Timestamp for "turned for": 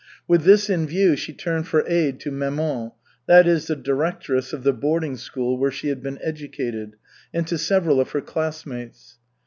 1.31-1.87